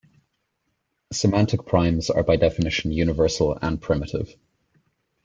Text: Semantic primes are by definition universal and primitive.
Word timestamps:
Semantic 1.13 1.63
primes 1.67 2.09
are 2.09 2.23
by 2.23 2.35
definition 2.35 2.91
universal 2.91 3.55
and 3.61 3.79
primitive. 3.79 4.35